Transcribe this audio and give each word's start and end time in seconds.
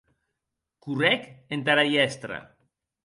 Correc 0.85 1.27
entara 1.59 1.85
hièstra. 1.91 2.41